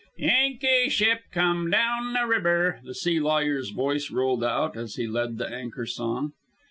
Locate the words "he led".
4.95-5.37